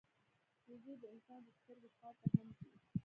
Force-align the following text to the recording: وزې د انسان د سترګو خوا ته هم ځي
وزې 0.67 0.93
د 1.01 1.03
انسان 1.13 1.39
د 1.45 1.49
سترګو 1.59 1.89
خوا 1.95 2.11
ته 2.19 2.27
هم 2.33 2.47
ځي 2.57 2.69